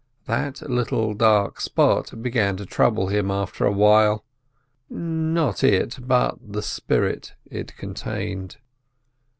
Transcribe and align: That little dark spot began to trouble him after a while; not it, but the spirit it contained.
That 0.25 0.67
little 0.67 1.13
dark 1.13 1.61
spot 1.61 2.23
began 2.23 2.57
to 2.57 2.65
trouble 2.65 3.09
him 3.09 3.29
after 3.29 3.67
a 3.67 3.71
while; 3.71 4.25
not 4.89 5.63
it, 5.63 5.99
but 6.01 6.39
the 6.53 6.63
spirit 6.63 7.35
it 7.51 7.77
contained. 7.77 8.57